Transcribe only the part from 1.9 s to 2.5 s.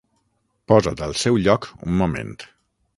moment.